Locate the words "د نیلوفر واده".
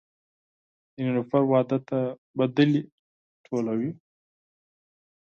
0.93-1.77